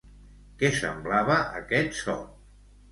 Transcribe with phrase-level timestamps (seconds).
[0.61, 2.21] Què semblava aquest so?